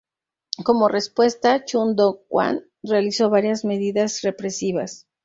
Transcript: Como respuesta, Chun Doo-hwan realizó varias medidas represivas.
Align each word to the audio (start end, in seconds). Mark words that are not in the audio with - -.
Como 0.63 0.87
respuesta, 0.87 1.63
Chun 1.63 1.95
Doo-hwan 1.95 2.63
realizó 2.81 3.29
varias 3.29 3.63
medidas 3.63 4.21
represivas. 4.23 5.05